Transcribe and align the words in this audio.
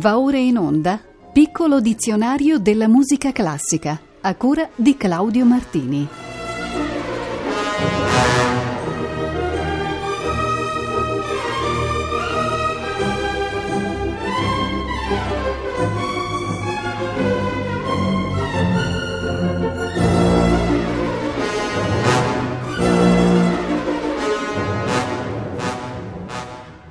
Va 0.00 0.18
ora 0.18 0.38
in 0.38 0.56
onda 0.56 0.98
Piccolo 1.30 1.78
dizionario 1.78 2.58
della 2.58 2.88
musica 2.88 3.32
classica 3.32 4.00
a 4.22 4.34
cura 4.34 4.66
di 4.74 4.96
Claudio 4.96 5.44
Martini. 5.44 6.08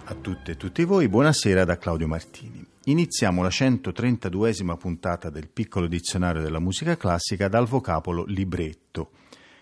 A 0.04 0.16
tutte 0.22 0.52
e 0.52 0.58
tutti 0.58 0.84
voi, 0.84 1.08
buonasera 1.08 1.66
da 1.66 1.76
Claudio 1.80 2.08
Martini. 2.08 2.59
Iniziamo 2.90 3.44
la 3.44 3.50
132esima 3.50 4.76
puntata 4.76 5.30
del 5.30 5.48
piccolo 5.48 5.86
dizionario 5.86 6.42
della 6.42 6.60
musica 6.60 6.98
classica 6.98 7.48
dal 7.48 7.68
vocabolo 7.68 8.26
libretto, 8.26 9.12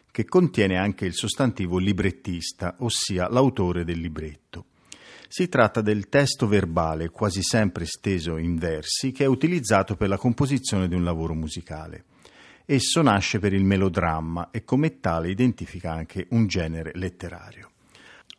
che 0.09 0.23
contiene 0.23 0.77
anche 0.77 1.03
il 1.03 1.13
sostantivo 1.13 1.77
librettista, 1.77 2.77
ossia 2.79 3.27
l'autore 3.27 3.83
del 3.83 3.99
libretto. 3.99 4.67
Si 5.27 5.49
tratta 5.49 5.81
del 5.81 6.07
testo 6.07 6.47
verbale, 6.47 7.09
quasi 7.09 7.41
sempre 7.43 7.83
steso 7.83 8.37
in 8.37 8.55
versi, 8.55 9.11
che 9.11 9.25
è 9.25 9.27
utilizzato 9.27 9.97
per 9.97 10.07
la 10.07 10.17
composizione 10.17 10.87
di 10.87 10.95
un 10.95 11.03
lavoro 11.03 11.33
musicale. 11.33 12.05
Esso 12.63 13.01
nasce 13.01 13.39
per 13.39 13.51
il 13.51 13.65
melodramma 13.65 14.51
e 14.51 14.63
come 14.63 15.01
tale 15.01 15.29
identifica 15.29 15.91
anche 15.91 16.27
un 16.29 16.47
genere 16.47 16.91
letterario. 16.93 17.71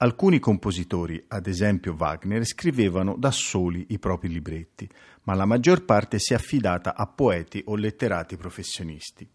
Alcuni 0.01 0.39
compositori, 0.39 1.25
ad 1.27 1.49
esempio 1.49 1.97
Wagner, 1.99 2.45
scrivevano 2.47 3.17
da 3.19 3.33
soli 3.33 3.87
i 3.89 3.99
propri 3.99 4.29
libretti, 4.29 4.89
ma 5.25 5.35
la 5.35 5.45
maggior 5.45 5.85
parte 5.85 6.21
si 6.21 6.35
è 6.35 6.37
affidata 6.37 6.95
a 6.95 7.05
poeti 7.09 7.61
o 7.67 7.75
letterati 7.75 8.37
professionisti. 8.37 9.29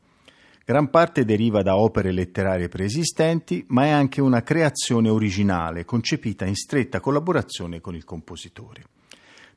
Gran 0.63 0.89
parte 0.89 1.25
deriva 1.25 1.63
da 1.63 1.75
opere 1.75 2.13
letterarie 2.13 2.69
preesistenti, 2.69 3.65
ma 3.67 3.83
è 3.83 3.89
anche 3.89 4.21
una 4.21 4.41
creazione 4.41 5.09
originale, 5.09 5.83
concepita 5.83 6.45
in 6.45 6.55
stretta 6.55 7.01
collaborazione 7.01 7.81
con 7.81 7.93
il 7.93 8.05
compositore. 8.05 8.83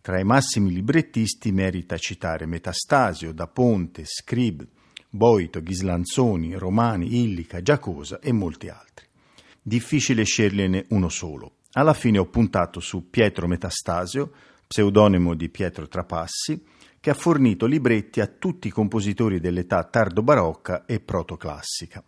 Tra 0.01 0.19
i 0.19 0.25
massimi 0.25 0.73
librettisti 0.73 1.53
merita 1.53 1.97
citare 1.99 2.47
Metastasio, 2.47 3.33
Da 3.33 3.47
Ponte, 3.47 4.03
Scrib, 4.05 4.67
Boito, 5.09 5.63
Ghislanzoni, 5.63 6.55
Romani, 6.55 7.23
Illica, 7.23 7.63
Giacosa 7.63 8.19
e 8.19 8.33
molti 8.33 8.69
altri 8.69 9.06
difficile 9.67 10.23
sceglierne 10.23 10.85
uno 10.91 11.09
solo. 11.09 11.57
Alla 11.73 11.93
fine 11.93 12.19
ho 12.19 12.27
puntato 12.27 12.79
su 12.79 13.11
Pietro 13.11 13.49
Metastasio, 13.49 14.31
pseudonimo 14.65 15.35
di 15.35 15.49
Pietro 15.49 15.89
Trapassi, 15.89 16.65
che 17.01 17.11
ha 17.11 17.15
fornito 17.15 17.67
libretti 17.67 18.21
a 18.21 18.29
tutti 18.29 18.69
i 18.69 18.71
compositori 18.71 19.41
dell'età 19.41 19.83
tardo-barocca 19.83 20.85
e 20.87 21.01
protoclassica. 21.01 22.03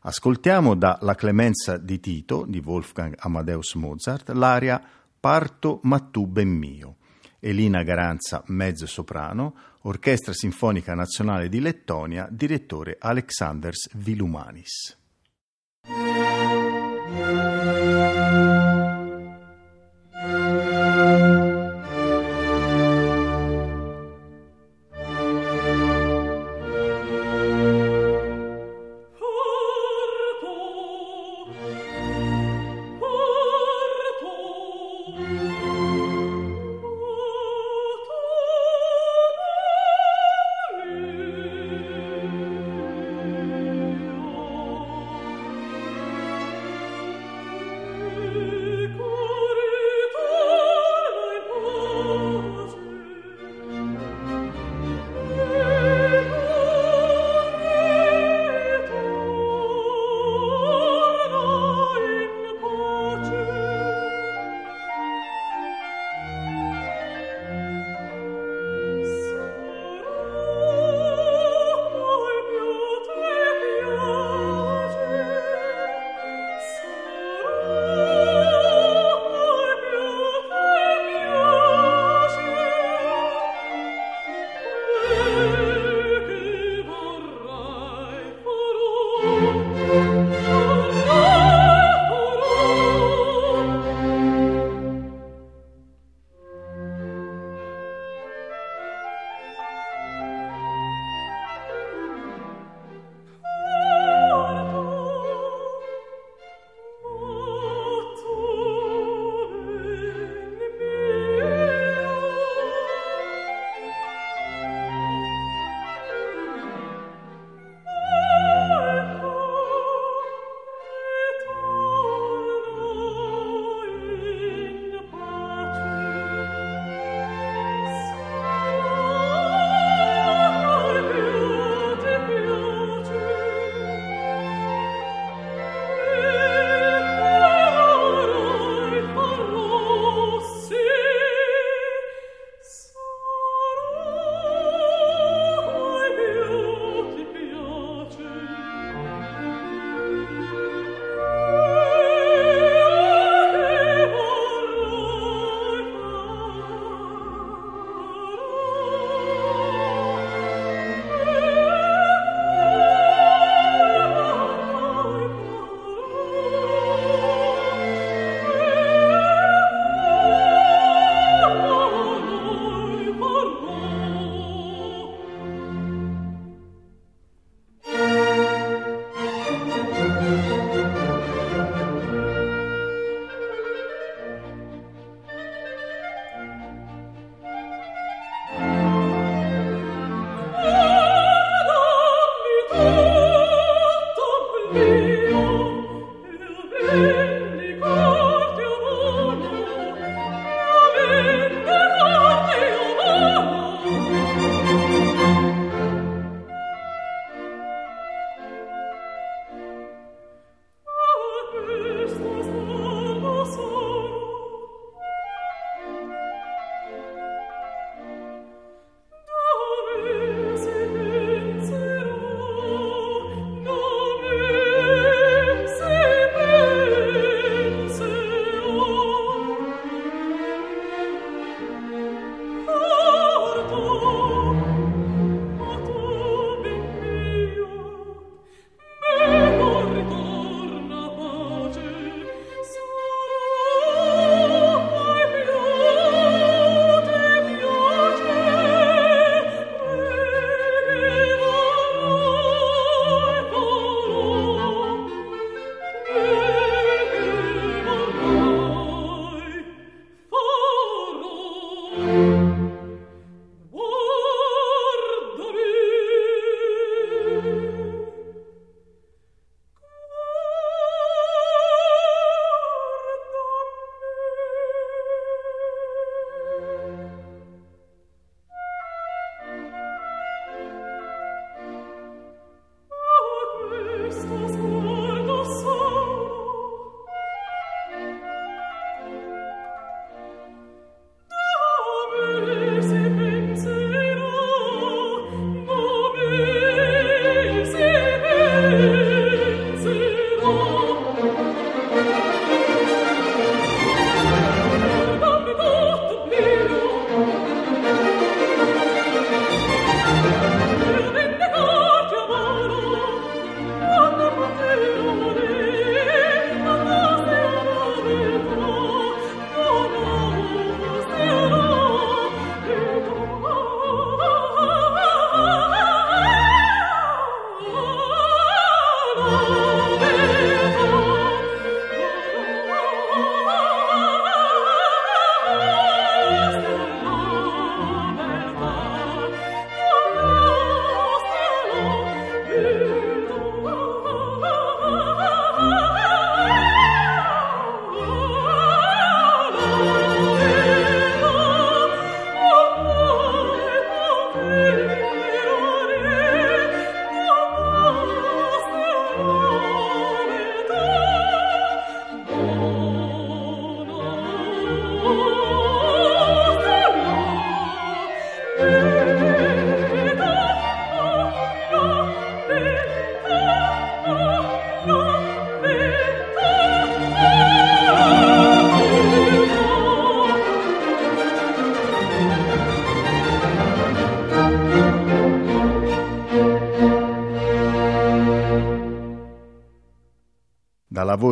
Ascoltiamo 0.00 0.74
da 0.74 0.98
La 1.02 1.14
clemenza 1.14 1.76
di 1.76 2.00
Tito 2.00 2.46
di 2.48 2.62
Wolfgang 2.64 3.14
Amadeus 3.18 3.74
Mozart 3.74 4.30
l'aria 4.30 4.82
Parto 5.20 5.80
ma 5.82 5.98
tu 5.98 6.26
ben 6.26 6.48
mio. 6.48 6.96
Elina 7.38 7.82
Garanza, 7.82 8.42
mezzo 8.46 8.86
soprano, 8.86 9.54
Orchestra 9.82 10.32
Sinfonica 10.32 10.94
Nazionale 10.94 11.50
di 11.50 11.60
Lettonia, 11.60 12.26
direttore 12.30 12.96
Alexanders 12.98 13.90
Vilumanis. 13.94 15.03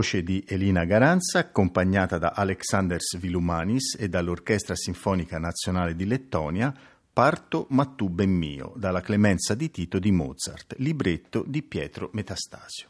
Voce 0.03 0.25
di 0.25 0.45
Elina 0.49 0.85
Garanza, 0.85 1.39
accompagnata 1.39 2.19
da 2.19 2.33
Alexander 2.35 3.01
Svilumanis 3.01 3.95
e 3.97 4.09
dall'Orchestra 4.09 4.75
Sinfonica 4.75 5.39
Nazionale 5.39 5.95
di 5.95 6.07
Lettonia, 6.07 6.75
Parto 7.13 7.67
ma 7.71 7.85
tu 7.85 8.09
ben 8.09 8.31
mio, 8.31 8.73
dalla 8.75 9.01
Clemenza 9.01 9.55
di 9.55 9.71
Tito 9.71 10.01
di 10.01 10.11
Mozart, 10.11 10.75
libretto 10.79 11.45
di 11.47 11.63
Pietro 11.63 12.11
Metastasio. 12.15 12.89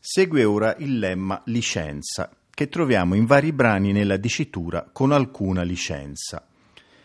Segue 0.00 0.42
ora 0.42 0.74
il 0.78 0.98
lemma 0.98 1.40
licenza, 1.44 2.28
che 2.50 2.68
troviamo 2.68 3.14
in 3.14 3.26
vari 3.26 3.52
brani 3.52 3.92
nella 3.92 4.16
dicitura 4.16 4.88
con 4.90 5.12
alcuna 5.12 5.62
licenza. 5.62 6.44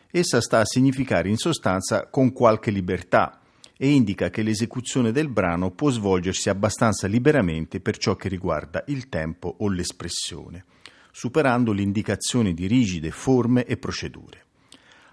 Essa 0.10 0.41
sta 0.41 0.62
a 0.62 0.65
significare 0.65 1.29
in 1.29 1.38
sostanza 1.38 2.08
con 2.08 2.34
qualche 2.34 2.72
libertà 2.72 3.39
e 3.77 3.89
indica 3.89 4.29
che 4.29 4.41
l'esecuzione 4.41 5.12
del 5.12 5.29
brano 5.29 5.72
può 5.72 5.89
svolgersi 5.89 6.50
abbastanza 6.50 7.08
liberamente 7.08 7.79
per 7.79 7.98
ciò 7.98 8.15
che 8.15 8.29
riguarda 8.29 8.84
il 8.88 9.10
tempo 9.10 9.55
o 9.60 9.70
l'espressione, 9.70 10.65
superando 11.12 11.72
l'indicazione 11.72 12.53
di 12.53 12.67
rigide 12.67 13.12
forme 13.12 13.65
e 13.65 13.77
procedure. 13.77 14.44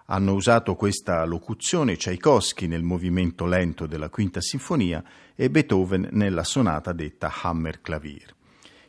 Hanno 0.07 0.35
usato 0.35 0.75
questa 0.75 1.25
locuzione 1.25 1.97
Tchaikovsky 1.97 2.67
nel 2.67 2.83
movimento 2.83 3.47
lento 3.47 3.87
della 3.87 4.11
Quinta 4.11 4.41
Sinfonia 4.41 5.03
e 5.35 5.49
Beethoven 5.49 6.09
nella 6.13 6.45
sonata 6.45 6.93
detta 6.93 7.33
Hammer 7.43 7.81
Clavier. 7.81 8.35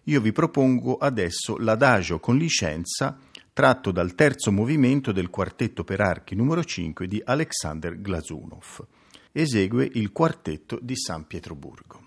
Io 0.08 0.20
vi 0.20 0.32
propongo 0.32 0.98
adesso 0.98 1.58
l'adagio 1.58 2.20
con 2.20 2.38
licenza 2.38 3.18
tratto 3.54 3.92
dal 3.92 4.16
terzo 4.16 4.52
movimento 4.52 5.12
del 5.12 5.30
quartetto 5.30 5.84
per 5.84 6.02
archi 6.02 6.36
numero 6.36 6.64
5 6.64 7.08
di 7.08 7.22
Alexander 7.24 8.02
Glazunov. 8.02 8.86
Esegue 9.36 9.90
il 9.94 10.12
quartetto 10.12 10.78
di 10.80 10.96
San 10.96 11.26
Pietroburgo. 11.26 12.03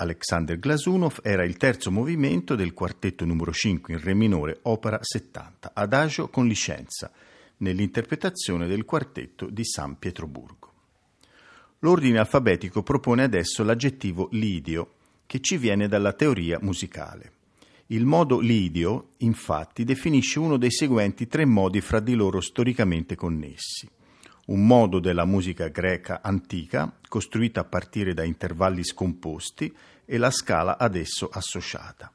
Alexander 0.00 0.58
Glasunov 0.58 1.20
era 1.22 1.44
il 1.44 1.58
terzo 1.58 1.90
movimento 1.90 2.54
del 2.54 2.72
quartetto 2.72 3.26
numero 3.26 3.52
5 3.52 3.92
in 3.92 4.00
Re 4.00 4.14
minore, 4.14 4.58
opera 4.62 4.98
70, 4.98 5.72
adagio 5.74 6.28
con 6.28 6.46
licenza, 6.46 7.12
nell'interpretazione 7.58 8.66
del 8.66 8.86
quartetto 8.86 9.50
di 9.50 9.62
San 9.62 9.98
Pietroburgo. 9.98 10.72
L'ordine 11.80 12.18
alfabetico 12.18 12.82
propone 12.82 13.24
adesso 13.24 13.62
l'aggettivo 13.62 14.28
lidio, 14.32 14.94
che 15.26 15.40
ci 15.40 15.58
viene 15.58 15.86
dalla 15.86 16.14
teoria 16.14 16.58
musicale. 16.62 17.32
Il 17.88 18.06
modo 18.06 18.38
lidio, 18.38 19.10
infatti, 19.18 19.84
definisce 19.84 20.38
uno 20.38 20.56
dei 20.56 20.70
seguenti 20.70 21.26
tre 21.26 21.44
modi 21.44 21.82
fra 21.82 22.00
di 22.00 22.14
loro 22.14 22.40
storicamente 22.40 23.16
connessi 23.16 23.86
un 24.50 24.66
modo 24.66 24.98
della 24.98 25.24
musica 25.24 25.68
greca 25.68 26.20
antica, 26.22 26.92
costruita 27.08 27.60
a 27.60 27.64
partire 27.64 28.14
da 28.14 28.24
intervalli 28.24 28.82
scomposti, 28.84 29.72
e 30.10 30.18
la 30.18 30.32
scala 30.32 30.76
ad 30.76 30.96
esso 30.96 31.28
associata. 31.32 32.10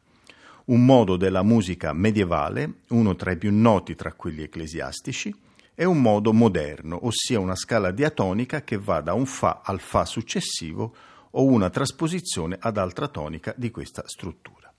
Un 0.65 0.83
modo 0.83 1.15
della 1.15 1.43
musica 1.43 1.93
medievale, 1.93 2.79
uno 2.89 3.15
tra 3.15 3.31
i 3.31 3.37
più 3.37 3.53
noti 3.53 3.95
tra 3.95 4.11
quelli 4.11 4.43
ecclesiastici, 4.43 5.33
e 5.73 5.85
un 5.85 6.01
modo 6.01 6.33
moderno, 6.33 7.05
ossia 7.05 7.39
una 7.39 7.55
scala 7.55 7.91
diatonica 7.91 8.63
che 8.63 8.77
va 8.77 8.99
da 8.99 9.13
un 9.13 9.25
Fa 9.25 9.61
al 9.63 9.79
Fa 9.79 10.03
successivo 10.03 10.93
o 11.31 11.45
una 11.45 11.69
trasposizione 11.69 12.57
ad 12.59 12.77
altra 12.77 13.07
tonica 13.07 13.53
di 13.55 13.71
questa 13.71 14.03
struttura. 14.05 14.69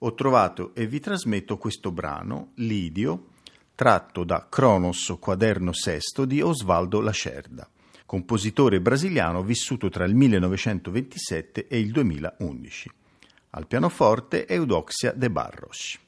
Ho 0.00 0.12
trovato 0.12 0.74
e 0.74 0.86
vi 0.86 1.00
trasmetto 1.00 1.56
questo 1.56 1.90
brano, 1.90 2.50
Lidio, 2.56 3.28
tratto 3.74 4.24
da 4.24 4.46
Cronos 4.46 5.16
quaderno 5.18 5.72
sesto 5.72 6.26
di 6.26 6.42
Osvaldo 6.42 7.00
Lacerda, 7.00 7.66
compositore 8.06 8.80
brasiliano 8.80 9.42
vissuto 9.42 9.88
tra 9.90 10.04
il 10.04 10.14
1927 10.14 11.66
e 11.66 11.78
il 11.78 11.90
2011. 11.90 12.90
Al 13.50 13.66
pianoforte 13.66 14.46
Eudoxia 14.46 15.12
de 15.12 15.30
Barros. 15.30 15.98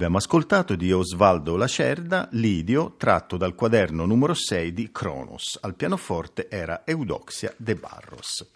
Abbiamo 0.00 0.16
ascoltato 0.16 0.76
di 0.76 0.90
Osvaldo 0.92 1.56
Lacerda 1.56 2.26
Lidio, 2.32 2.94
tratto 2.96 3.36
dal 3.36 3.54
quaderno 3.54 4.06
numero 4.06 4.32
6 4.32 4.72
di 4.72 4.88
Cronos. 4.90 5.58
Al 5.60 5.74
pianoforte 5.74 6.48
era 6.48 6.84
Eudoxia 6.86 7.52
de 7.58 7.74
Barros. 7.74 8.48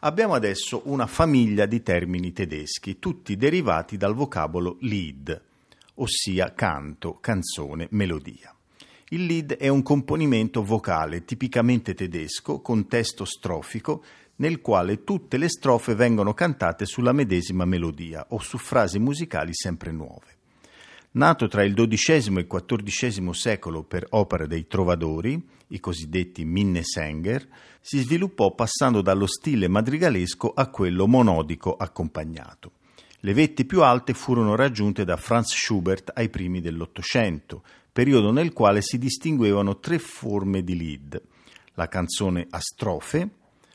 Abbiamo 0.00 0.34
adesso 0.34 0.82
una 0.86 1.06
famiglia 1.06 1.66
di 1.66 1.84
termini 1.84 2.32
tedeschi, 2.32 2.98
tutti 2.98 3.36
derivati 3.36 3.96
dal 3.96 4.12
vocabolo 4.12 4.78
Lied, 4.80 5.40
ossia 5.94 6.52
canto, 6.52 7.18
canzone, 7.20 7.86
melodia. 7.90 8.52
Il 9.10 9.26
Lied 9.26 9.52
è 9.58 9.68
un 9.68 9.84
componimento 9.84 10.64
vocale 10.64 11.24
tipicamente 11.24 11.94
tedesco 11.94 12.60
con 12.60 12.88
testo 12.88 13.24
strofico 13.24 14.02
nel 14.36 14.60
quale 14.60 15.04
tutte 15.04 15.36
le 15.36 15.48
strofe 15.48 15.94
vengono 15.94 16.34
cantate 16.34 16.86
sulla 16.86 17.12
medesima 17.12 17.64
melodia 17.64 18.26
o 18.30 18.40
su 18.40 18.58
frasi 18.58 18.98
musicali 18.98 19.54
sempre 19.54 19.92
nuove. 19.92 20.40
Nato 21.14 21.46
tra 21.46 21.62
il 21.62 21.74
XII 21.74 22.38
e 22.38 22.40
il 22.40 22.46
XIV 22.46 23.30
secolo 23.32 23.82
per 23.82 24.06
opera 24.10 24.46
dei 24.46 24.66
trovadori, 24.66 25.46
i 25.68 25.78
cosiddetti 25.78 26.46
Minnesänger, 26.46 27.46
si 27.82 27.98
sviluppò 27.98 28.54
passando 28.54 29.02
dallo 29.02 29.26
stile 29.26 29.68
madrigalesco 29.68 30.54
a 30.54 30.68
quello 30.68 31.06
monodico 31.06 31.76
accompagnato. 31.76 32.72
Le 33.20 33.34
vette 33.34 33.66
più 33.66 33.82
alte 33.82 34.14
furono 34.14 34.54
raggiunte 34.54 35.04
da 35.04 35.18
Franz 35.18 35.54
Schubert 35.54 36.12
ai 36.14 36.30
primi 36.30 36.62
dell'Ottocento, 36.62 37.62
periodo 37.92 38.32
nel 38.32 38.54
quale 38.54 38.80
si 38.80 38.96
distinguevano 38.96 39.80
tre 39.80 39.98
forme 39.98 40.64
di 40.64 40.76
lead: 40.78 41.22
la 41.74 41.88
canzone 41.88 42.46
a 42.48 42.58
strofe, 42.58 43.28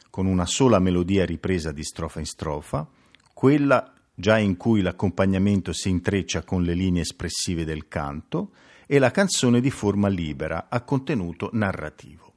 con 0.10 0.26
una 0.26 0.47
sola 0.47 0.80
melodia 0.80 1.23
ripresa 1.23 1.71
di 1.71 1.84
strofa 1.84 2.17
in 2.17 2.26
strofa, 2.26 2.89
quella 3.32 3.93
già 4.20 4.40
in 4.40 4.58
cui 4.58 4.82
l'accompagnamento 4.82 5.72
si 5.74 5.90
intreccia 5.90 6.42
con 6.42 6.64
le 6.64 6.74
linee 6.74 7.04
espressive 7.04 7.64
del 7.66 7.88
canto, 7.88 8.52
e 8.88 8.98
la 8.98 9.12
canzone 9.12 9.62
di 9.62 9.70
forma 9.70 10.08
libera 10.08 10.68
a 10.70 10.82
contenuto 10.82 11.50
narrativo. 11.54 12.34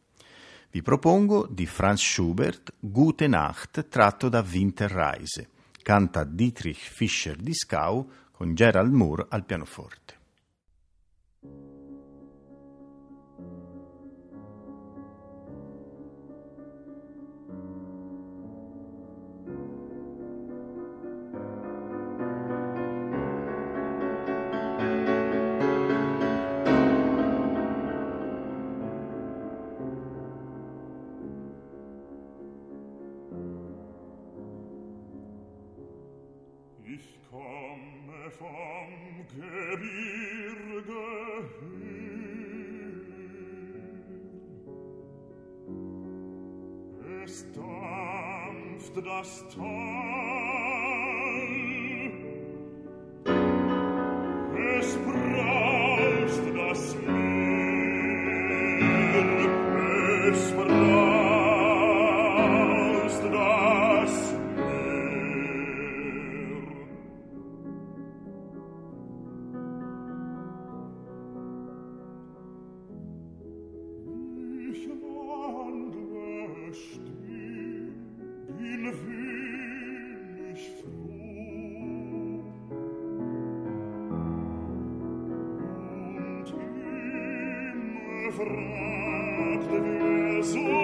Vi 0.70 0.82
propongo 0.82 1.46
di 1.48 1.64
Franz 1.64 2.02
Schubert 2.02 2.74
Gute 2.78 3.26
Nacht 3.28 3.88
tratto 3.88 4.28
da 4.28 4.44
Winterreise. 4.46 5.48
Canta 5.82 6.24
Dietrich 6.24 6.76
Fischer-Dieskau 6.76 8.10
con 8.30 8.54
Gerald 8.54 8.92
Moore 8.92 9.26
al 9.30 9.44
pianoforte. 9.46 10.19
la 49.22 49.99
fragte, 88.40 89.82
wer 89.82 90.42
so 90.42 90.79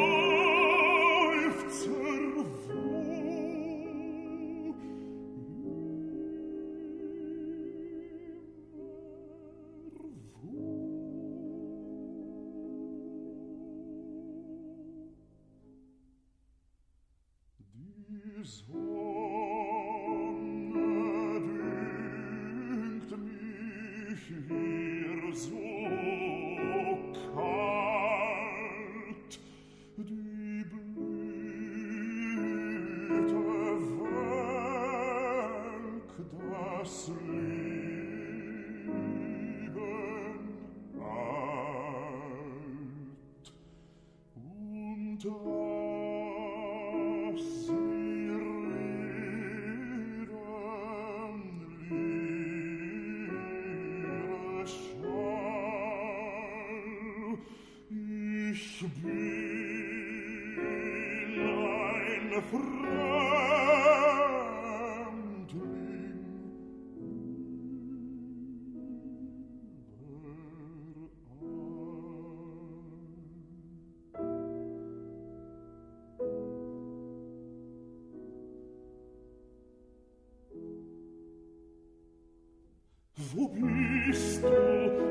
Wo 83.37 83.49
bist 83.49 84.43
du, 84.43 84.49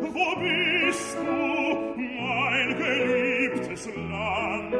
wo 0.01 0.35
bist 0.39 1.15
du, 1.15 1.31
mein 1.95 2.69
geliebtes 2.75 3.85
Land? 3.85 4.71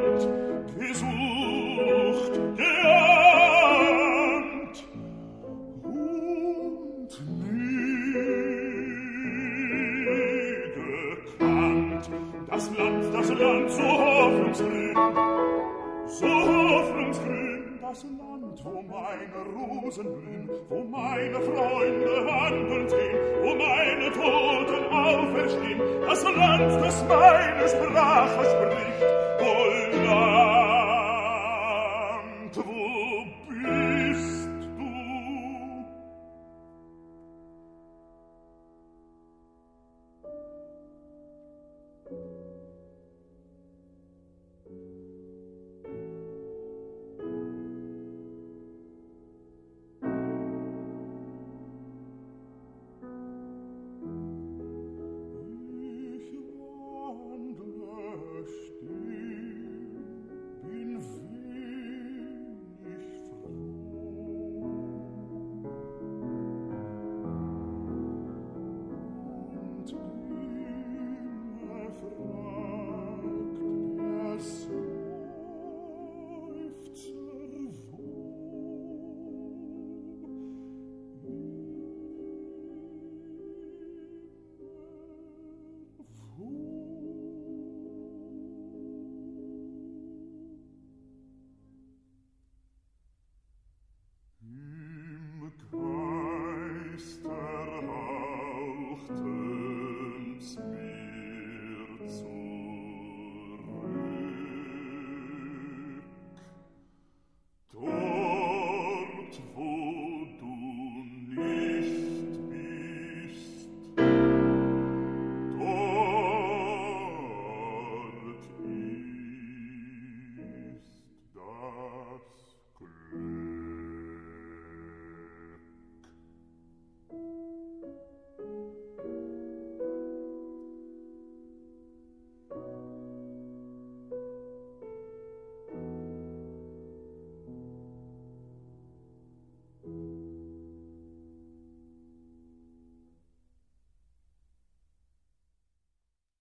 Gesucht, 0.76 2.34
geahnt 2.56 2.76
und 5.84 7.12
nie 7.38 7.76
gekannt. 10.74 12.04
Das 12.50 12.64
Land, 12.76 13.04
das 13.14 13.28
Land, 13.28 13.70
so 13.70 13.82
hoffnungsgrün, 13.84 14.96
so 16.06 16.26
hoffnungsgrün, 16.26 17.78
das 17.80 18.02
Land, 18.02 18.64
wo 18.64 18.82
meine 18.82 19.38
Rosen 19.54 20.06
blühen, 20.14 20.50
wo 20.68 20.82
meine 20.82 21.40
Freunde 21.40 22.26
wandeln 22.26 22.88
sehen 22.88 23.15
wo 23.46 23.54
meine 23.54 24.10
Toten 24.10 24.92
auferstehen, 24.92 25.80
das 26.04 26.24
Land, 26.24 26.84
das 26.84 27.04
meine 27.08 27.68
Sprache 27.68 28.44
spricht, 28.44 29.02
Holland. 29.38 30.55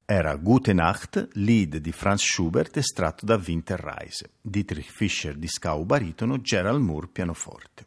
Era 0.07 0.35
Gute 0.35 0.71
Nacht, 0.71 1.29
lead 1.33 1.77
di 1.77 1.91
Franz 1.91 2.21
Schubert 2.21 2.77
estratto 2.77 3.25
da 3.25 3.41
Winterreise, 3.43 4.33
Dietrich 4.39 4.91
Fischer 4.91 5.33
di 5.33 5.47
Scau 5.47 5.83
baritono, 5.83 6.41
Gerald 6.41 6.79
Moore 6.79 7.07
pianoforte. 7.11 7.85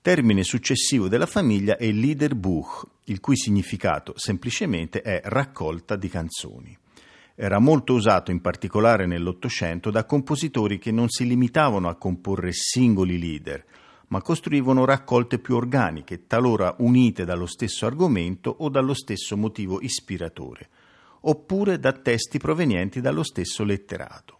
Termine 0.00 0.42
successivo 0.42 1.06
della 1.06 1.26
famiglia 1.26 1.76
è 1.76 1.90
Liederbuch, 1.90 2.86
il 3.04 3.20
cui 3.20 3.36
significato 3.36 4.14
semplicemente 4.16 5.02
è 5.02 5.20
raccolta 5.22 5.96
di 5.96 6.08
canzoni. 6.08 6.74
Era 7.34 7.58
molto 7.58 7.92
usato 7.92 8.30
in 8.30 8.40
particolare 8.40 9.04
nell'Ottocento 9.04 9.90
da 9.90 10.06
compositori 10.06 10.78
che 10.78 10.92
non 10.92 11.10
si 11.10 11.26
limitavano 11.26 11.90
a 11.90 11.96
comporre 11.96 12.52
singoli 12.54 13.18
leader, 13.18 13.62
ma 14.06 14.22
costruivano 14.22 14.86
raccolte 14.86 15.38
più 15.38 15.56
organiche, 15.56 16.26
talora 16.26 16.74
unite 16.78 17.26
dallo 17.26 17.44
stesso 17.44 17.84
argomento 17.84 18.48
o 18.60 18.70
dallo 18.70 18.94
stesso 18.94 19.36
motivo 19.36 19.82
ispiratore, 19.82 20.70
oppure 21.22 21.78
da 21.78 21.92
testi 21.92 22.38
provenienti 22.38 23.00
dallo 23.00 23.22
stesso 23.22 23.64
letterato. 23.64 24.36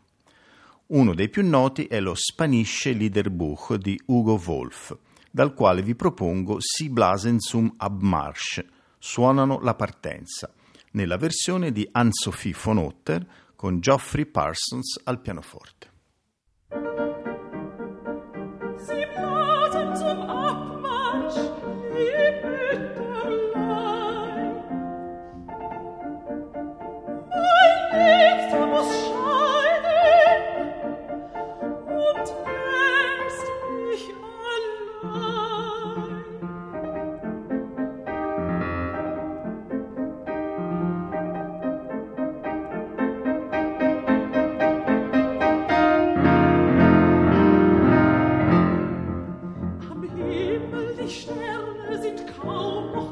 Uno 0.88 1.14
dei 1.14 1.28
più 1.28 1.46
noti 1.46 1.84
è 1.84 2.00
lo 2.00 2.14
Spanische 2.14 2.92
Liederbuch 2.92 3.74
di 3.74 4.00
Ugo 4.06 4.40
Wolf, 4.44 4.96
dal 5.30 5.52
quale 5.52 5.82
vi 5.82 5.94
propongo 5.94 6.56
Si 6.60 6.88
blasen 6.88 7.38
zum 7.40 7.72
Abmarsch, 7.76 8.64
suonano 8.98 9.60
la 9.60 9.74
partenza, 9.74 10.50
nella 10.92 11.16
versione 11.16 11.72
di 11.72 11.86
Anne-Sophie 11.90 12.54
von 12.62 12.78
Otter 12.78 13.26
con 13.54 13.80
Geoffrey 13.80 14.24
Parsons 14.24 15.00
al 15.04 15.20
pianoforte. 15.20 17.07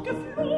geflogen. 0.07 0.56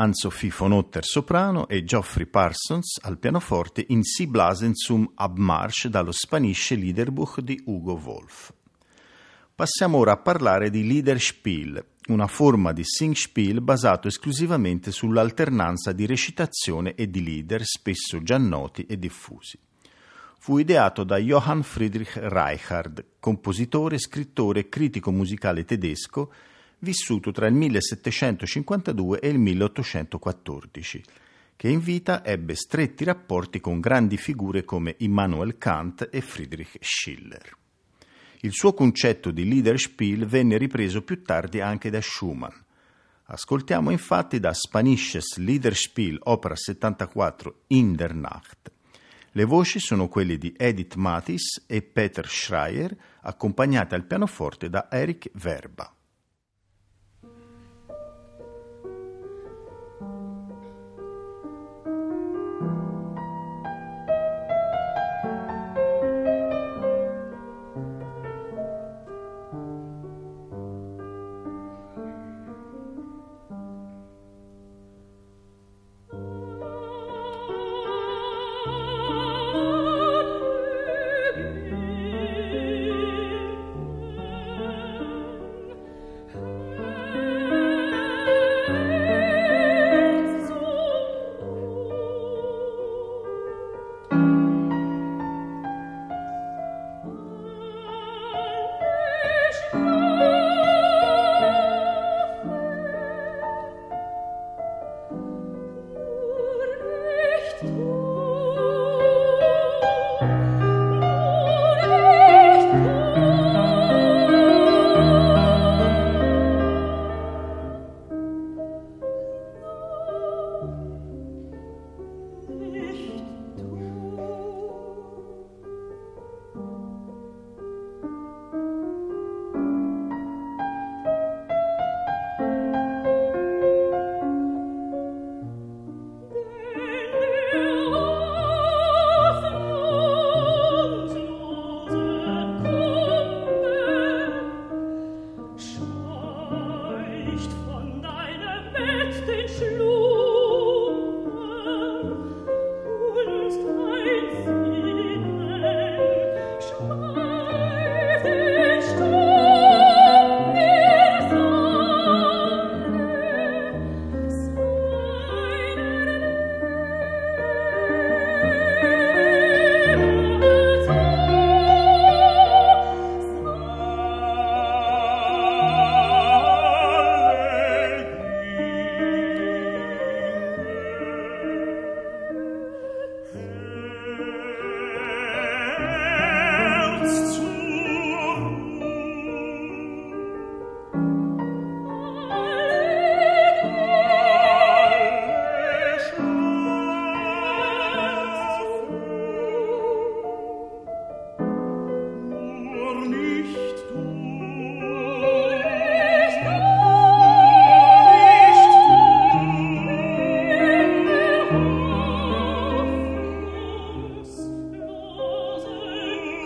Anne-Sophie 0.00 0.50
von 0.50 0.72
Otter 0.72 1.04
soprano 1.04 1.68
e 1.68 1.84
Geoffrey 1.84 2.24
Parsons 2.24 3.00
al 3.02 3.18
pianoforte 3.18 3.84
in 3.88 4.02
Si 4.02 4.26
Blasen 4.26 4.74
zum 4.74 5.12
Abmarsch 5.14 5.88
dallo 5.88 6.10
Spanische 6.10 6.74
Liederbuch 6.74 7.40
di 7.40 7.60
Ugo 7.66 8.00
Wolf. 8.02 8.50
Passiamo 9.54 9.98
ora 9.98 10.12
a 10.12 10.16
parlare 10.16 10.70
di 10.70 10.86
Liederspiel, 10.86 11.84
una 12.06 12.26
forma 12.28 12.72
di 12.72 12.82
Singspiel 12.82 13.60
basato 13.60 14.08
esclusivamente 14.08 14.90
sull'alternanza 14.90 15.92
di 15.92 16.06
recitazione 16.06 16.94
e 16.94 17.10
di 17.10 17.22
leader 17.22 17.62
spesso 17.62 18.22
già 18.22 18.38
noti 18.38 18.86
e 18.86 18.98
diffusi. 18.98 19.58
Fu 20.38 20.56
ideato 20.56 21.04
da 21.04 21.18
Johann 21.18 21.60
Friedrich 21.60 22.16
Reichardt, 22.16 23.04
compositore, 23.20 23.98
scrittore 23.98 24.60
e 24.60 24.68
critico 24.70 25.12
musicale 25.12 25.66
tedesco 25.66 26.32
vissuto 26.80 27.30
tra 27.30 27.46
il 27.46 27.54
1752 27.54 29.20
e 29.20 29.28
il 29.28 29.38
1814, 29.38 31.02
che 31.56 31.68
in 31.68 31.80
vita 31.80 32.24
ebbe 32.24 32.54
stretti 32.54 33.04
rapporti 33.04 33.60
con 33.60 33.80
grandi 33.80 34.16
figure 34.16 34.64
come 34.64 34.94
Immanuel 34.98 35.58
Kant 35.58 36.08
e 36.10 36.20
Friedrich 36.20 36.78
Schiller. 36.80 37.56
Il 38.40 38.52
suo 38.52 38.72
concetto 38.72 39.30
di 39.30 39.44
Liederspiel 39.44 40.24
venne 40.26 40.56
ripreso 40.56 41.02
più 41.02 41.22
tardi 41.22 41.60
anche 41.60 41.90
da 41.90 42.00
Schumann. 42.00 42.56
Ascoltiamo 43.24 43.90
infatti 43.90 44.40
da 44.40 44.54
Spanisches 44.54 45.36
Liederspiel, 45.36 46.18
opera 46.22 46.56
74, 46.56 47.64
In 47.68 47.94
der 47.94 48.14
Nacht. 48.14 48.72
Le 49.32 49.44
voci 49.44 49.78
sono 49.78 50.08
quelle 50.08 50.38
di 50.38 50.54
Edith 50.56 50.94
Matis 50.94 51.64
e 51.66 51.82
Peter 51.82 52.26
Schreier, 52.26 52.96
accompagnate 53.20 53.94
al 53.94 54.06
pianoforte 54.06 54.68
da 54.68 54.88
Eric 54.90 55.30
Verba. 55.34 55.94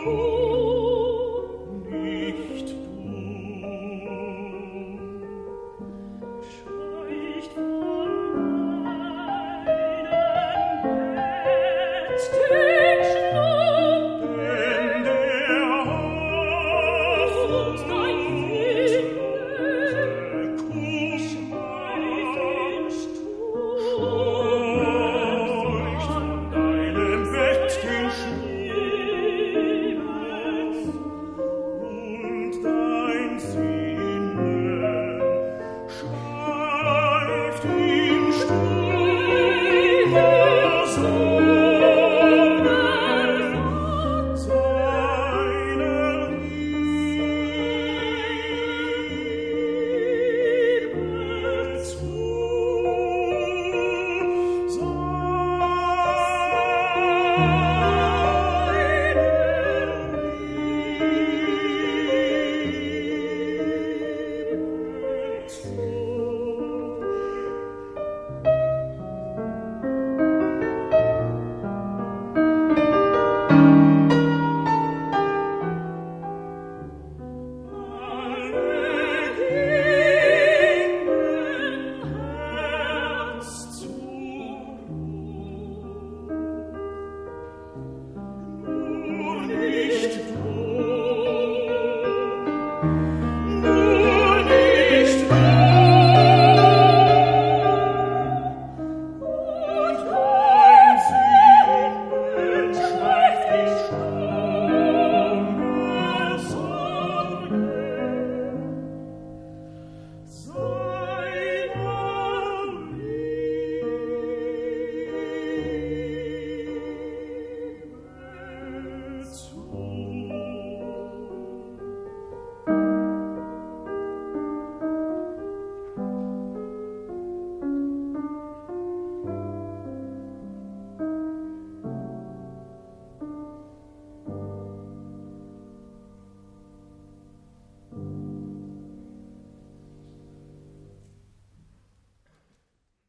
Ooh. 0.07 0.64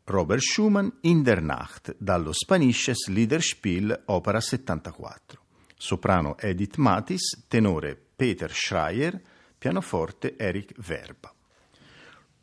Robert 0.07 0.41
Schumann 0.41 0.87
in 1.01 1.23
der 1.23 1.41
Nacht 1.41 1.95
dallo 1.97 2.31
Spanisches 2.31 3.07
Liederspiel 3.07 4.03
opera 4.05 4.39
74. 4.39 5.39
Soprano 5.75 6.37
Edith 6.37 6.75
Matis, 6.75 7.45
tenore 7.47 7.99
Peter 8.15 8.51
Schreier, 8.53 9.19
pianoforte 9.57 10.35
Eric 10.37 10.73
Verba. 10.77 11.33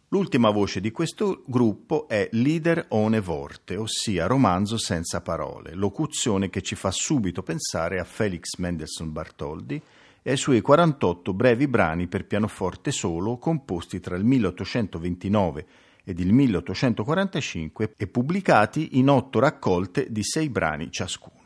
L'ultima 0.08 0.50
voce 0.50 0.80
di 0.80 0.90
questo 0.90 1.44
gruppo 1.46 2.08
è 2.08 2.28
Lieder 2.32 2.86
ohne 2.88 3.18
Worte, 3.18 3.76
ossia 3.76 4.26
romanzo 4.26 4.76
senza 4.76 5.20
parole, 5.20 5.74
locuzione 5.74 6.50
che 6.50 6.62
ci 6.62 6.74
fa 6.74 6.90
subito 6.90 7.44
pensare 7.44 8.00
a 8.00 8.04
Felix 8.04 8.56
Mendelssohn 8.56 9.12
Bartholdy 9.12 9.80
e 10.20 10.30
ai 10.30 10.36
suoi 10.36 10.60
48 10.60 11.32
brevi 11.32 11.68
brani 11.68 12.08
per 12.08 12.26
pianoforte 12.26 12.90
solo 12.90 13.38
composti 13.38 14.00
tra 14.00 14.16
il 14.16 14.24
1829 14.24 15.66
ed 16.04 16.18
il 16.18 16.32
1845 16.32 17.94
e 17.96 18.06
pubblicati 18.06 18.98
in 18.98 19.08
otto 19.08 19.38
raccolte 19.38 20.06
di 20.10 20.22
sei 20.22 20.48
brani 20.48 20.90
ciascuno. 20.90 21.40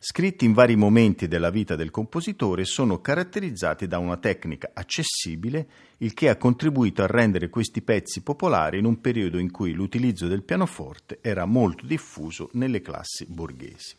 Scritti 0.00 0.44
in 0.44 0.52
vari 0.52 0.76
momenti 0.76 1.26
della 1.26 1.50
vita 1.50 1.74
del 1.74 1.90
compositore, 1.90 2.64
sono 2.64 3.00
caratterizzati 3.00 3.88
da 3.88 3.98
una 3.98 4.16
tecnica 4.16 4.70
accessibile, 4.72 5.68
il 5.98 6.14
che 6.14 6.28
ha 6.28 6.36
contribuito 6.36 7.02
a 7.02 7.06
rendere 7.06 7.48
questi 7.48 7.82
pezzi 7.82 8.22
popolari 8.22 8.78
in 8.78 8.84
un 8.84 9.00
periodo 9.00 9.38
in 9.38 9.50
cui 9.50 9.72
l'utilizzo 9.72 10.28
del 10.28 10.44
pianoforte 10.44 11.18
era 11.20 11.46
molto 11.46 11.84
diffuso 11.84 12.48
nelle 12.52 12.80
classi 12.80 13.26
borghesi. 13.28 13.96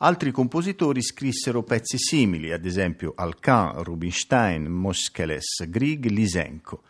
Altri 0.00 0.30
compositori 0.30 1.02
scrissero 1.02 1.64
pezzi 1.64 1.98
simili, 1.98 2.52
ad 2.52 2.64
esempio 2.64 3.14
Alcan, 3.16 3.82
Rubinstein, 3.82 4.66
Moscheles, 4.66 5.68
Grieg, 5.68 6.04
Lisenko, 6.04 6.82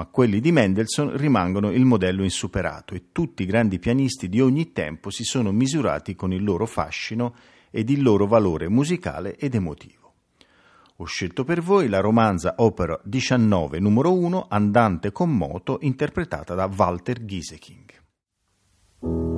ma 0.00 0.06
quelli 0.06 0.40
di 0.40 0.50
Mendelssohn 0.50 1.14
rimangono 1.14 1.70
il 1.70 1.84
modello 1.84 2.22
insuperato 2.22 2.94
e 2.94 3.12
tutti 3.12 3.42
i 3.42 3.46
grandi 3.46 3.78
pianisti 3.78 4.30
di 4.30 4.40
ogni 4.40 4.72
tempo 4.72 5.10
si 5.10 5.24
sono 5.24 5.52
misurati 5.52 6.14
con 6.14 6.32
il 6.32 6.42
loro 6.42 6.64
fascino 6.64 7.34
ed 7.70 7.90
il 7.90 8.02
loro 8.02 8.26
valore 8.26 8.70
musicale 8.70 9.36
ed 9.36 9.54
emotivo. 9.54 10.14
Ho 10.96 11.04
scelto 11.04 11.44
per 11.44 11.60
voi 11.60 11.90
la 11.90 12.00
romanza 12.00 12.54
opera 12.56 12.98
19 13.04 13.78
numero 13.78 14.14
1 14.14 14.46
Andante 14.48 15.12
con 15.12 15.36
moto 15.36 15.76
interpretata 15.82 16.54
da 16.54 16.70
Walter 16.74 17.22
Gieseking. 17.22 19.28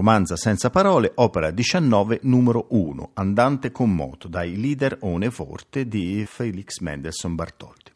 Romanza 0.00 0.34
senza 0.34 0.70
parole, 0.70 1.12
opera 1.16 1.50
19, 1.50 2.20
numero 2.22 2.68
1, 2.70 3.10
Andante 3.12 3.70
con 3.70 3.94
moto, 3.94 4.28
dai 4.28 4.58
leader 4.58 4.96
One 5.00 5.30
Forte 5.30 5.86
di 5.86 6.24
Felix 6.26 6.78
Mendelssohn 6.78 7.34
Bartholdi. 7.34 7.92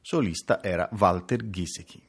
Solista 0.00 0.60
era 0.60 0.88
Walter 0.98 1.48
Gieseking. 1.48 2.02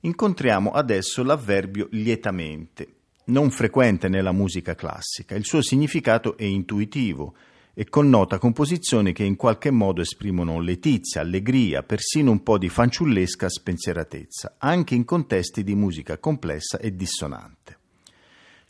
Incontriamo 0.00 0.72
adesso 0.72 1.22
l'avverbio 1.22 1.86
lietamente, 1.92 2.94
non 3.26 3.52
frequente 3.52 4.08
nella 4.08 4.32
musica 4.32 4.74
classica. 4.74 5.36
Il 5.36 5.44
suo 5.44 5.62
significato 5.62 6.36
è 6.36 6.42
intuitivo 6.42 7.36
e 7.72 7.88
connota 7.88 8.38
composizioni 8.38 9.12
che 9.12 9.22
in 9.22 9.36
qualche 9.36 9.70
modo 9.70 10.00
esprimono 10.00 10.58
letizia, 10.58 11.20
allegria, 11.20 11.84
persino 11.84 12.32
un 12.32 12.42
po' 12.42 12.58
di 12.58 12.68
fanciullesca 12.68 13.48
spensieratezza, 13.48 14.56
anche 14.58 14.96
in 14.96 15.04
contesti 15.04 15.62
di 15.62 15.76
musica 15.76 16.18
complessa 16.18 16.80
e 16.80 16.96
dissonante. 16.96 17.63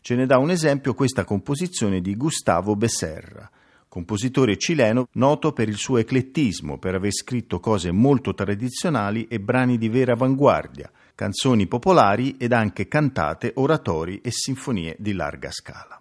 Ce 0.05 0.13
ne 0.13 0.27
dà 0.27 0.37
un 0.37 0.51
esempio 0.51 0.93
questa 0.93 1.23
composizione 1.23 1.99
di 1.99 2.15
Gustavo 2.15 2.75
Becerra, 2.75 3.49
compositore 3.87 4.55
cileno 4.55 5.07
noto 5.13 5.51
per 5.51 5.67
il 5.67 5.77
suo 5.77 5.97
eclettismo, 5.97 6.77
per 6.77 6.93
aver 6.93 7.11
scritto 7.11 7.59
cose 7.59 7.89
molto 7.89 8.35
tradizionali 8.35 9.25
e 9.27 9.39
brani 9.39 9.79
di 9.79 9.89
vera 9.89 10.13
avanguardia, 10.13 10.91
canzoni 11.15 11.65
popolari 11.65 12.35
ed 12.37 12.53
anche 12.53 12.87
cantate, 12.87 13.53
oratori 13.55 14.21
e 14.21 14.29
sinfonie 14.29 14.95
di 14.99 15.13
larga 15.13 15.49
scala. 15.49 15.99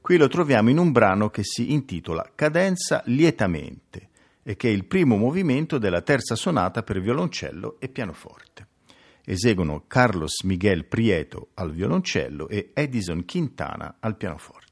Qui 0.00 0.16
lo 0.16 0.28
troviamo 0.28 0.70
in 0.70 0.78
un 0.78 0.92
brano 0.92 1.28
che 1.28 1.42
si 1.42 1.72
intitola 1.72 2.30
Cadenza 2.36 3.02
lietamente 3.06 4.10
e 4.44 4.54
che 4.54 4.68
è 4.68 4.70
il 4.70 4.84
primo 4.84 5.16
movimento 5.16 5.78
della 5.78 6.02
terza 6.02 6.36
sonata 6.36 6.84
per 6.84 7.00
violoncello 7.00 7.78
e 7.80 7.88
pianoforte 7.88 8.68
eseguono 9.24 9.84
Carlos 9.86 10.42
Miguel 10.44 10.86
Prieto 10.86 11.50
al 11.54 11.72
violoncello 11.72 12.48
e 12.48 12.70
Edison 12.74 13.24
Quintana 13.24 13.96
al 14.00 14.16
pianoforte. 14.16 14.70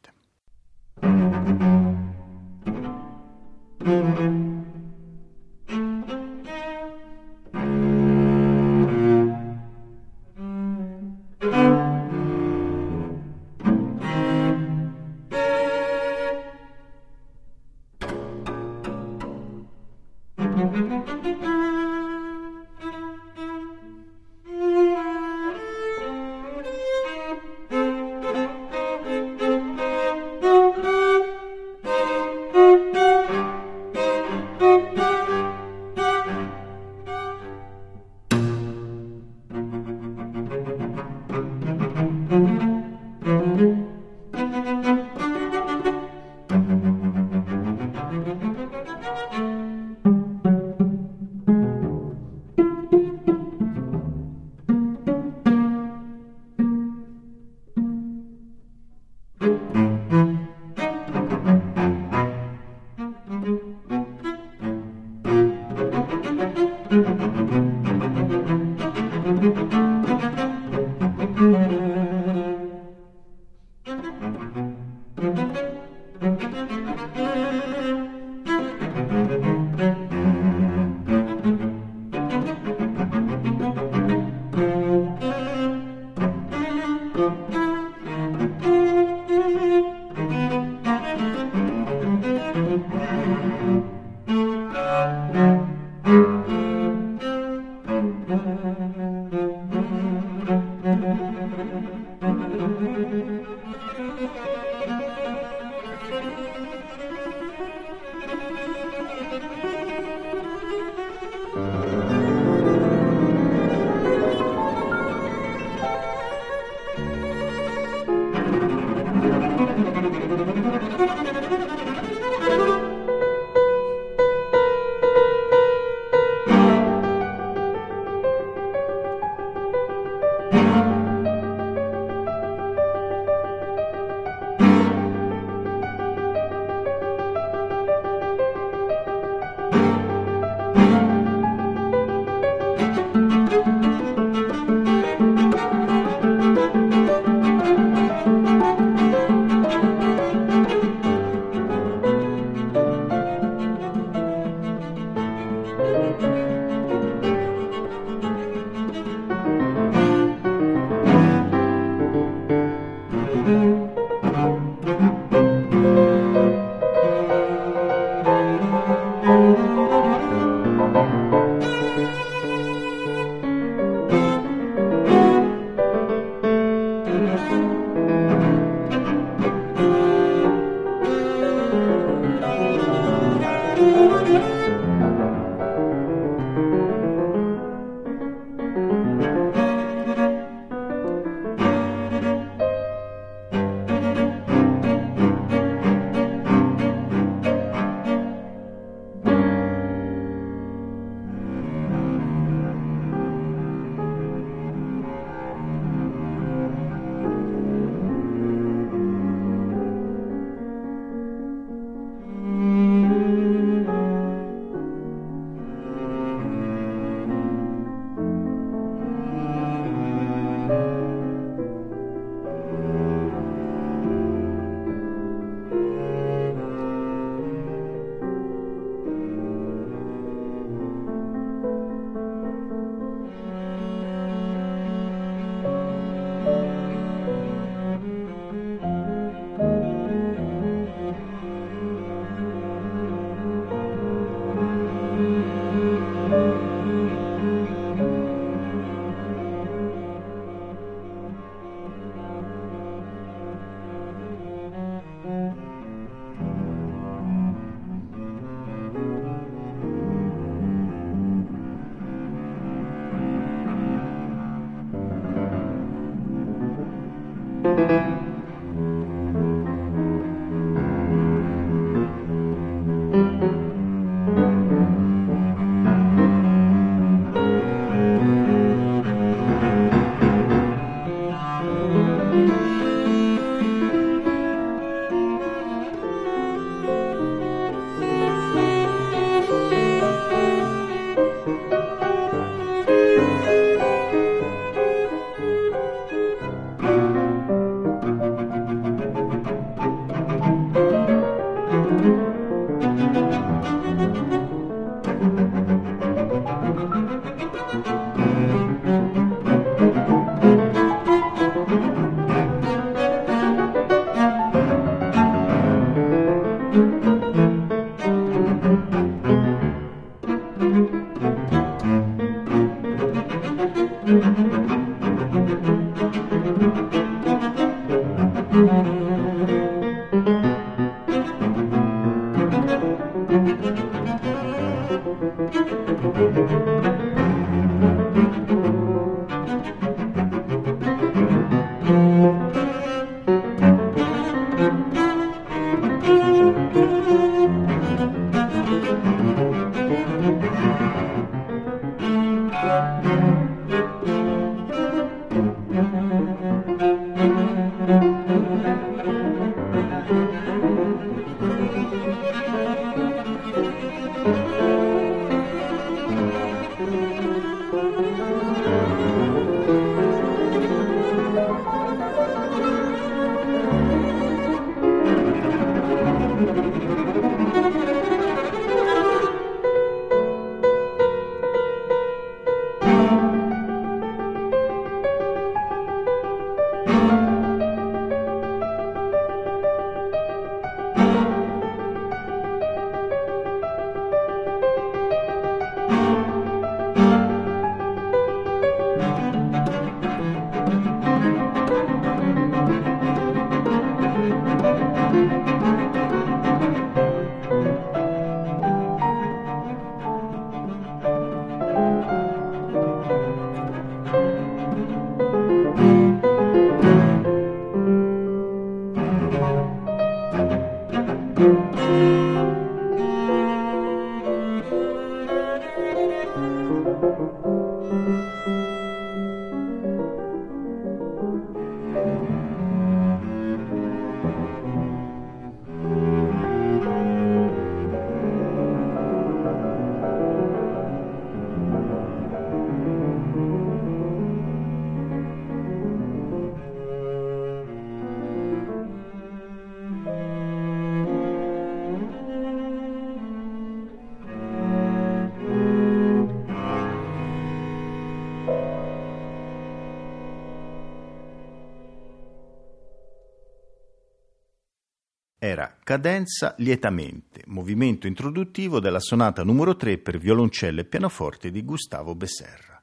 Cadenza 465.91 466.55
lietamente, 466.59 467.43
movimento 467.47 468.07
introduttivo 468.07 468.78
della 468.78 469.01
sonata 469.01 469.43
numero 469.43 469.74
3 469.74 469.99
per 469.99 470.18
violoncello 470.18 470.78
e 470.78 470.84
pianoforte 470.84 471.51
di 471.51 471.64
Gustavo 471.64 472.14
Besserra. 472.14 472.80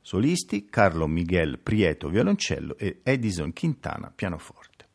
Solisti 0.00 0.64
Carlo 0.64 1.06
Miguel 1.06 1.58
Prieto 1.58 2.08
violoncello 2.08 2.78
e 2.78 3.00
Edison 3.02 3.52
Quintana 3.52 4.10
pianoforte. 4.10 4.86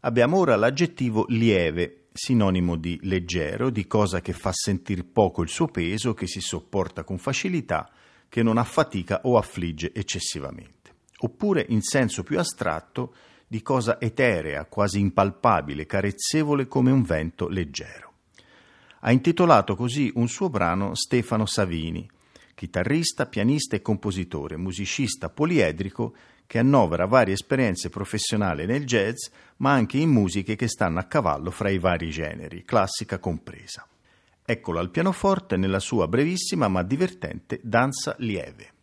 Abbiamo 0.00 0.38
ora 0.38 0.56
l'aggettivo 0.56 1.26
lieve, 1.28 2.06
sinonimo 2.14 2.76
di 2.76 2.98
leggero, 3.02 3.68
di 3.68 3.86
cosa 3.86 4.22
che 4.22 4.32
fa 4.32 4.52
sentir 4.54 5.04
poco 5.04 5.42
il 5.42 5.50
suo 5.50 5.66
peso, 5.66 6.14
che 6.14 6.26
si 6.26 6.40
sopporta 6.40 7.04
con 7.04 7.18
facilità, 7.18 7.90
che 8.26 8.42
non 8.42 8.56
affatica 8.56 9.20
o 9.24 9.36
affligge 9.36 9.92
eccessivamente. 9.92 10.94
Oppure, 11.18 11.66
in 11.68 11.82
senso 11.82 12.22
più 12.22 12.38
astratto, 12.38 13.12
di 13.46 13.62
cosa 13.62 14.00
eterea, 14.00 14.64
quasi 14.66 14.98
impalpabile, 14.98 15.86
carezzevole 15.86 16.66
come 16.66 16.90
un 16.90 17.02
vento 17.02 17.48
leggero. 17.48 18.12
Ha 19.00 19.12
intitolato 19.12 19.76
così 19.76 20.10
un 20.14 20.28
suo 20.28 20.48
brano 20.48 20.94
Stefano 20.94 21.46
Savini, 21.46 22.08
chitarrista, 22.54 23.26
pianista 23.26 23.76
e 23.76 23.82
compositore, 23.82 24.56
musicista 24.56 25.28
poliedrico 25.28 26.14
che 26.46 26.58
annovera 26.58 27.06
varie 27.06 27.34
esperienze 27.34 27.90
professionali 27.90 28.66
nel 28.66 28.84
jazz, 28.84 29.26
ma 29.58 29.72
anche 29.72 29.98
in 29.98 30.10
musiche 30.10 30.56
che 30.56 30.68
stanno 30.68 30.98
a 30.98 31.04
cavallo 31.04 31.50
fra 31.50 31.68
i 31.68 31.78
vari 31.78 32.10
generi, 32.10 32.64
classica 32.64 33.18
compresa. 33.18 33.86
Eccolo 34.44 34.78
al 34.78 34.90
pianoforte 34.90 35.56
nella 35.56 35.80
sua 35.80 36.06
brevissima 36.06 36.68
ma 36.68 36.82
divertente 36.82 37.60
danza 37.62 38.14
lieve. 38.18 38.73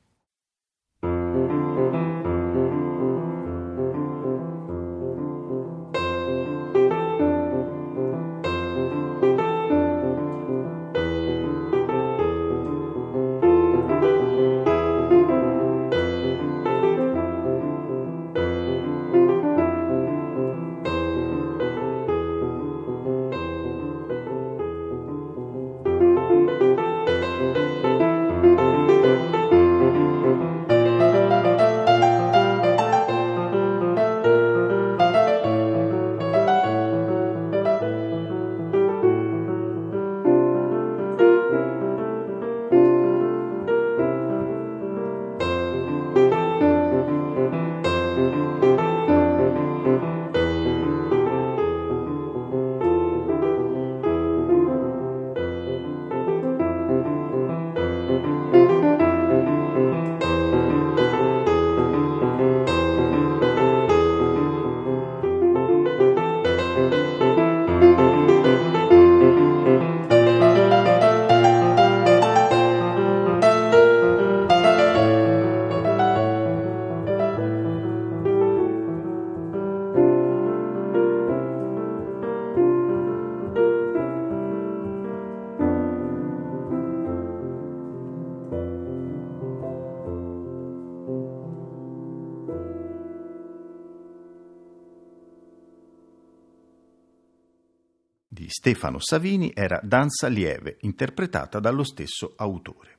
Stefano 98.64 99.00
Savini 99.00 99.52
era 99.56 99.80
Danza 99.82 100.28
lieve, 100.28 100.78
interpretata 100.82 101.60
dallo 101.60 101.84
stesso 101.84 102.34
autore. 102.36 102.96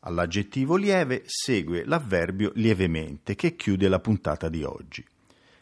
All'aggettivo 0.00 0.76
lieve 0.76 1.22
segue 1.24 1.86
l'avverbio 1.86 2.52
lievemente, 2.56 3.34
che 3.34 3.56
chiude 3.56 3.88
la 3.88 3.98
puntata 3.98 4.50
di 4.50 4.62
oggi. 4.62 5.02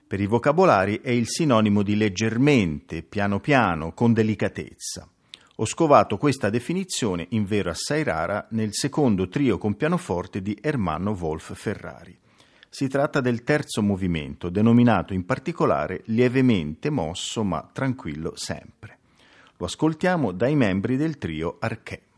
Per 0.09 0.21
i 0.21 0.27
vocabolari 0.27 0.99
è 1.03 1.11
il 1.11 1.29
sinonimo 1.29 1.85
di 1.85 1.95
leggermente, 1.95 3.05
piano 3.05 3.39
piano, 3.39 3.93
con 3.93 4.13
delicatezza. 4.13 5.09
Ho 5.55 5.67
scovato 5.67 6.17
questa 6.17 6.51
definizione, 6.51 7.27
in 7.29 7.45
vero 7.45 7.71
assai 7.71 8.03
rara, 8.03 8.49
nel 8.51 8.71
secondo 8.73 9.29
trio 9.29 9.57
con 9.57 9.77
pianoforte 9.77 10.43
di 10.43 10.59
Ermanno 10.61 11.13
Wolf 11.13 11.55
Ferrari. 11.55 12.19
Si 12.69 12.89
tratta 12.89 13.21
del 13.21 13.45
terzo 13.45 13.83
movimento, 13.83 14.49
denominato 14.49 15.15
in 15.15 15.25
particolare 15.25 16.03
lievemente 16.07 16.91
mosso 16.91 17.45
ma 17.45 17.71
tranquillo 17.73 18.33
sempre. 18.35 18.97
Lo 19.63 19.69
ascoltiamo 19.69 20.33
dai 20.33 20.57
membri 20.57 20.97
del 20.97 21.19
trio 21.19 21.59
Arché. 21.61 22.12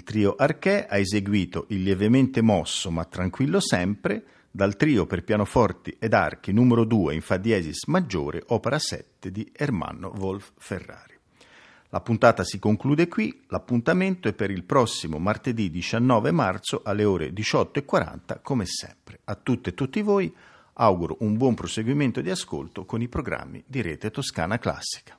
Il 0.00 0.06
trio 0.06 0.34
Arché 0.34 0.86
ha 0.86 0.96
eseguito 0.96 1.66
il 1.68 1.82
lievemente 1.82 2.40
mosso 2.40 2.90
ma 2.90 3.04
tranquillo 3.04 3.60
sempre 3.60 4.24
dal 4.50 4.74
trio 4.74 5.04
per 5.04 5.22
pianoforti 5.22 5.94
ed 5.98 6.14
archi 6.14 6.52
numero 6.52 6.84
2 6.84 7.12
in 7.12 7.20
Fa 7.20 7.36
diesis 7.36 7.84
maggiore, 7.84 8.42
opera 8.46 8.78
7 8.78 9.30
di 9.30 9.52
Ermanno 9.54 10.10
Wolf 10.16 10.52
Ferrari. 10.56 11.18
La 11.90 12.00
puntata 12.00 12.44
si 12.44 12.58
conclude 12.58 13.08
qui, 13.08 13.42
l'appuntamento 13.48 14.26
è 14.26 14.32
per 14.32 14.50
il 14.50 14.64
prossimo 14.64 15.18
martedì 15.18 15.70
19 15.70 16.30
marzo 16.30 16.80
alle 16.82 17.04
ore 17.04 17.30
18.40 17.30 18.38
come 18.40 18.64
sempre. 18.64 19.20
A 19.24 19.34
tutte 19.34 19.68
e 19.68 19.74
tutti 19.74 20.00
voi 20.00 20.34
auguro 20.72 21.18
un 21.20 21.36
buon 21.36 21.52
proseguimento 21.52 22.22
di 22.22 22.30
ascolto 22.30 22.86
con 22.86 23.02
i 23.02 23.08
programmi 23.08 23.62
di 23.66 23.82
Rete 23.82 24.10
Toscana 24.10 24.58
Classica. 24.58 25.18